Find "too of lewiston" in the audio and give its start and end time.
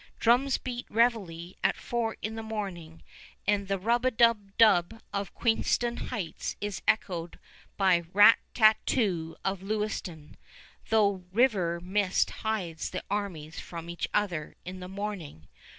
8.87-10.37